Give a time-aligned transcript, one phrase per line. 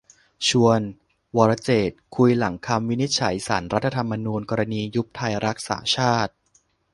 [0.47, 0.81] ชวน
[1.37, 6.33] 'วรเจตน์' คุยหลังคำวินิจฉัยศาลรัฐธรรมนูญ กรณียุบไทยรักษาชาติ